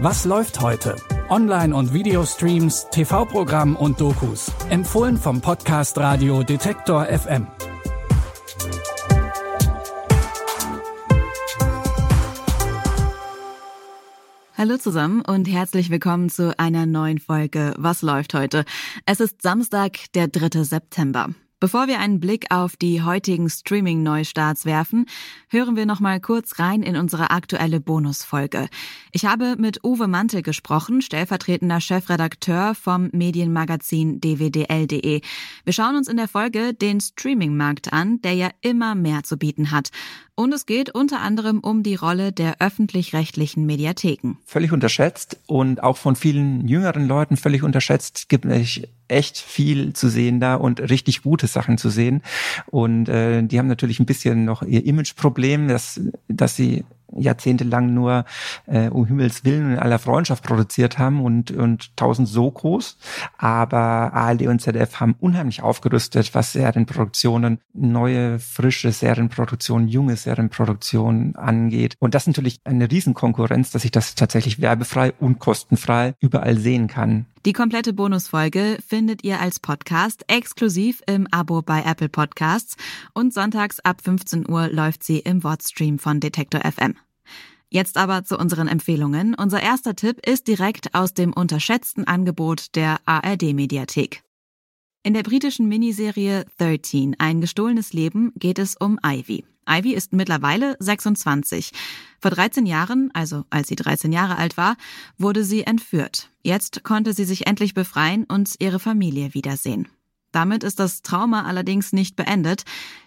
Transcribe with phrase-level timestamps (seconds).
[0.00, 0.94] Was läuft heute?
[1.28, 4.52] Online- und Videostreams, TV-Programm und Dokus.
[4.70, 7.48] Empfohlen vom Podcast Radio Detektor FM.
[14.56, 18.64] Hallo zusammen und herzlich willkommen zu einer neuen Folge Was läuft heute?
[19.04, 20.62] Es ist Samstag, der 3.
[20.62, 21.30] September.
[21.60, 25.06] Bevor wir einen Blick auf die heutigen Streaming-Neustarts werfen,
[25.48, 28.68] hören wir noch mal kurz rein in unsere aktuelle Bonusfolge.
[29.10, 35.20] Ich habe mit Uwe Mantel gesprochen, stellvertretender Chefredakteur vom Medienmagazin dwdl.de.
[35.64, 39.72] Wir schauen uns in der Folge den Streaming-Markt an, der ja immer mehr zu bieten
[39.72, 39.88] hat.
[40.36, 44.36] Und es geht unter anderem um die Rolle der öffentlich-rechtlichen Mediatheken.
[44.44, 48.28] Völlig unterschätzt und auch von vielen jüngeren Leuten völlig unterschätzt.
[48.28, 52.22] Gibt es echt viel zu sehen da und richtig gute Sachen zu sehen.
[52.66, 56.84] Und äh, die haben natürlich ein bisschen noch ihr Imageproblem, dass, dass sie
[57.20, 58.24] jahrzehntelang nur
[58.66, 62.96] äh, um Himmels Willen in aller Freundschaft produziert haben und und tausend so groß.
[63.36, 71.96] Aber ARD und ZDF haben unheimlich aufgerüstet, was Serienproduktionen, neue, frische Serienproduktionen, junge Serienproduktionen angeht.
[71.98, 76.88] Und das ist natürlich eine Riesenkonkurrenz, dass ich das tatsächlich werbefrei und kostenfrei überall sehen
[76.88, 77.26] kann.
[77.46, 82.76] Die komplette Bonusfolge findet ihr als Podcast exklusiv im Abo bei Apple Podcasts
[83.14, 86.96] und sonntags ab 15 Uhr läuft sie im Wordstream von Detektor FM.
[87.70, 89.34] Jetzt aber zu unseren Empfehlungen.
[89.34, 94.22] Unser erster Tipp ist direkt aus dem unterschätzten Angebot der ARD Mediathek.
[95.02, 99.44] In der britischen Miniserie 13, ein gestohlenes Leben, geht es um Ivy.
[99.68, 101.72] Ivy ist mittlerweile 26.
[102.20, 104.76] Vor 13 Jahren, also als sie 13 Jahre alt war,
[105.18, 106.30] wurde sie entführt.
[106.42, 109.88] Jetzt konnte sie sich endlich befreien und ihre Familie wiedersehen.
[110.32, 112.64] Damit ist das Trauma allerdings nicht beendet,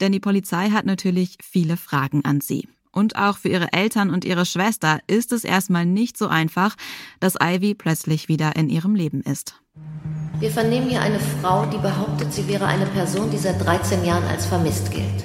[0.00, 2.68] denn die Polizei hat natürlich viele Fragen an sie.
[2.94, 6.76] Und auch für ihre Eltern und ihre Schwester ist es erstmal nicht so einfach,
[7.18, 9.60] dass Ivy plötzlich wieder in ihrem Leben ist.
[10.38, 14.24] Wir vernehmen hier eine Frau, die behauptet, sie wäre eine Person, die seit 13 Jahren
[14.24, 15.24] als vermisst gilt.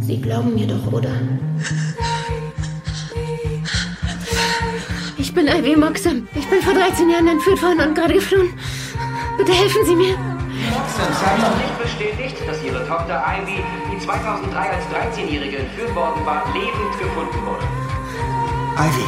[0.00, 1.10] Sie glauben mir doch, oder?
[5.18, 6.26] Ich bin Ivy Moxham.
[6.34, 8.48] Ich bin vor 13 Jahren entführt worden und gerade geflohen.
[9.36, 10.37] Bitte helfen Sie mir.
[10.70, 16.24] Moxham hat noch nicht bestätigt, dass Ihre Tochter Ivy, die 2003 als 13-Jährige entführt worden
[16.26, 17.64] war, lebend gefunden wurde.
[18.76, 19.06] Ivy,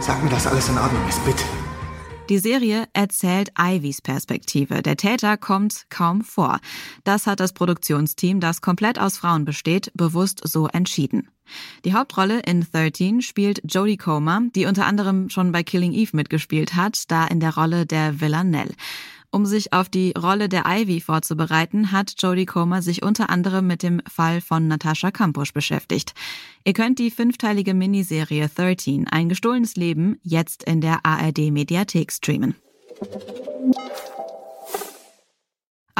[0.00, 1.44] sag mir, dass alles in Ordnung ist, bitte.
[2.28, 4.82] Die Serie erzählt Ivys Perspektive.
[4.82, 6.60] Der Täter kommt kaum vor.
[7.02, 11.28] Das hat das Produktionsteam, das komplett aus Frauen besteht, bewusst so entschieden.
[11.84, 16.74] Die Hauptrolle in 13 spielt Jodie Comer, die unter anderem schon bei Killing Eve mitgespielt
[16.74, 18.74] hat, da in der Rolle der Villanelle.
[19.32, 23.84] Um sich auf die Rolle der Ivy vorzubereiten, hat Jodie Comer sich unter anderem mit
[23.84, 26.14] dem Fall von Natascha Kampusch beschäftigt.
[26.64, 32.56] Ihr könnt die fünfteilige Miniserie 13, ein gestohlenes Leben, jetzt in der ARD Mediathek streamen.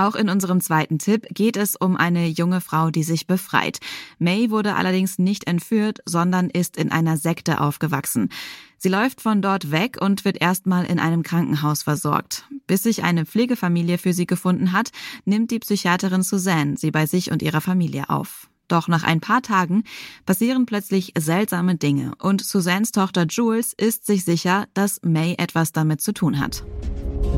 [0.01, 3.81] Auch in unserem zweiten Tipp geht es um eine junge Frau, die sich befreit.
[4.19, 8.31] May wurde allerdings nicht entführt, sondern ist in einer Sekte aufgewachsen.
[8.79, 12.47] Sie läuft von dort weg und wird erstmal in einem Krankenhaus versorgt.
[12.67, 14.89] Bis sich eine Pflegefamilie für sie gefunden hat,
[15.27, 18.49] nimmt die Psychiaterin Suzanne sie bei sich und ihrer Familie auf.
[18.69, 19.85] Doch nach ein paar Tagen
[20.25, 26.01] passieren plötzlich seltsame Dinge und Suzannes Tochter Jules ist sich sicher, dass May etwas damit
[26.01, 26.65] zu tun hat.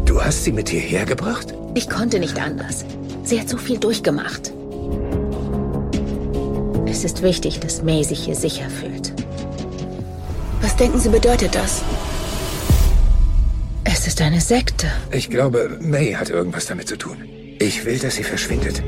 [0.04, 1.54] Du hast sie mit hierher gebracht?
[1.74, 2.84] Ich konnte nicht anders.
[3.24, 4.52] Sie hat so viel durchgemacht.
[6.86, 9.12] Es ist wichtig, dass May sich hier sicher fühlt.
[10.60, 11.82] Was denken Sie bedeutet das?
[13.84, 14.86] Es ist eine Sekte.
[15.10, 17.16] Ich glaube, May hat irgendwas damit zu tun.
[17.58, 18.82] Ich will, dass sie verschwindet.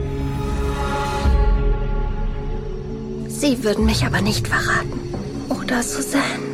[3.29, 5.01] Sie würden mich aber nicht verraten.
[5.49, 6.54] Oder Suzanne?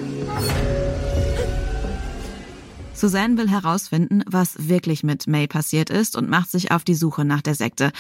[3.01, 7.25] Suzanne will herausfinden, was wirklich mit May passiert ist und macht sich auf die Suche
[7.25, 7.93] nach der Sekte.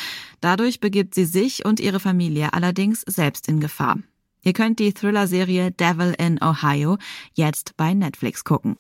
[0.43, 3.97] Dadurch begibt sie sich und ihre Familie allerdings selbst in Gefahr.
[4.43, 6.99] Ihr könnt die Thriller-Serie Devil in Ohio
[7.33, 8.77] jetzt bei Netflix gucken.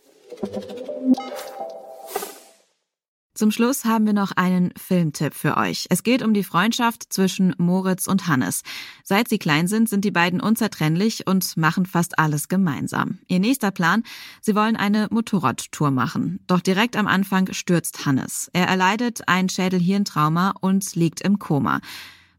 [3.40, 5.86] Zum Schluss haben wir noch einen Filmtipp für euch.
[5.88, 8.60] Es geht um die Freundschaft zwischen Moritz und Hannes.
[9.02, 13.18] Seit sie klein sind, sind die beiden unzertrennlich und machen fast alles gemeinsam.
[13.28, 14.02] Ihr nächster Plan,
[14.42, 16.40] sie wollen eine Motorradtour machen.
[16.48, 18.50] Doch direkt am Anfang stürzt Hannes.
[18.52, 21.80] Er erleidet ein Schädelhirntrauma und liegt im Koma.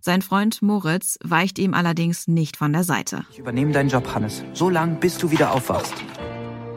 [0.01, 3.25] Sein Freund Moritz weicht ihm allerdings nicht von der Seite.
[3.31, 4.44] Ich übernehme deinen Job, Hannes.
[4.53, 5.95] So lang, bis du wieder aufwachst.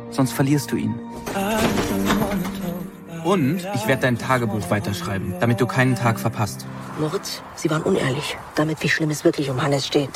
[0.08, 0.94] Sonst verlierst du ihn.
[3.24, 6.66] Und ich werde dein Tagebuch weiterschreiben, damit du keinen Tag verpasst.
[6.98, 8.36] Moritz, Sie waren unehrlich.
[8.54, 10.10] Damit, wie schlimm es wirklich um Hannes steht.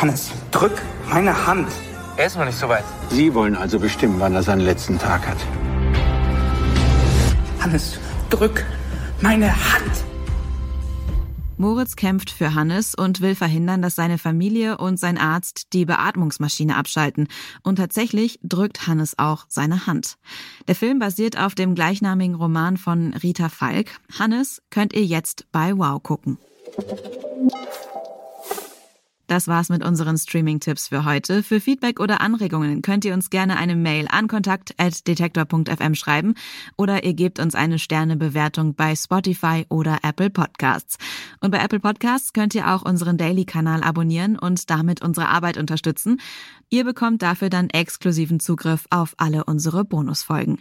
[0.00, 1.68] Hannes, drück meine Hand.
[2.16, 2.84] Er ist noch nicht so weit.
[3.08, 5.38] Sie wollen also bestimmen, wann er seinen letzten Tag hat.
[7.60, 7.98] Hannes,
[8.28, 8.64] drück
[9.20, 10.09] meine Hand!
[11.60, 16.74] Moritz kämpft für Hannes und will verhindern, dass seine Familie und sein Arzt die Beatmungsmaschine
[16.74, 17.28] abschalten.
[17.62, 20.16] Und tatsächlich drückt Hannes auch seine Hand.
[20.68, 24.00] Der Film basiert auf dem gleichnamigen Roman von Rita Falk.
[24.18, 26.38] Hannes könnt ihr jetzt bei Wow gucken.
[29.30, 31.44] Das war's mit unseren Streaming-Tipps für heute.
[31.44, 36.34] Für Feedback oder Anregungen könnt ihr uns gerne eine Mail an kontakt.detektor.fm schreiben
[36.76, 40.98] oder ihr gebt uns eine Sternebewertung bei Spotify oder Apple Podcasts.
[41.38, 46.20] Und bei Apple Podcasts könnt ihr auch unseren Daily-Kanal abonnieren und damit unsere Arbeit unterstützen.
[46.68, 50.58] Ihr bekommt dafür dann exklusiven Zugriff auf alle unsere Bonusfolgen.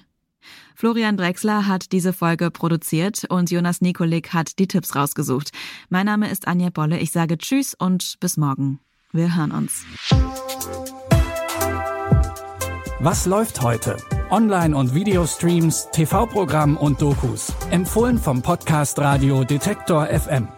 [0.75, 5.51] Florian Drexler hat diese Folge produziert und Jonas Nikolik hat die Tipps rausgesucht.
[5.89, 6.99] Mein Name ist Anja Bolle.
[6.99, 8.79] Ich sage Tschüss und bis morgen.
[9.11, 9.85] Wir hören uns.
[12.99, 13.97] Was läuft heute?
[14.29, 17.53] Online- und Videostreams, TV-Programm und Dokus.
[17.71, 20.49] Empfohlen vom Podcast Radio Detektor FM.